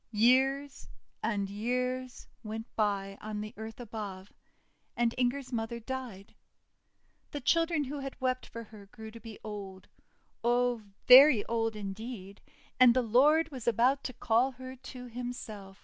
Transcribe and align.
Years 0.09 0.89
and 1.21 1.47
years 1.47 2.27
went 2.41 2.65
by 2.75 3.19
on 3.21 3.39
the 3.41 3.53
earth 3.55 3.79
above, 3.79 4.33
and 4.97 5.13
Inger's 5.15 5.53
mother 5.53 5.79
died. 5.79 6.33
The 7.29 7.39
child 7.39 7.69
who 7.69 7.99
had 7.99 8.19
wept 8.19 8.47
for 8.47 8.63
her 8.63 8.87
grew 8.87 9.11
to 9.11 9.19
be 9.19 9.37
old 9.43 9.89
oh, 10.43 10.81
very 11.05 11.45
old 11.45 11.75
in 11.75 11.93
deed, 11.93 12.41
and 12.79 12.95
the 12.95 13.03
Lord 13.03 13.49
was 13.51 13.67
about 13.67 14.03
to 14.05 14.13
call 14.13 14.53
her 14.53 14.75
to 14.75 15.05
Himself. 15.05 15.77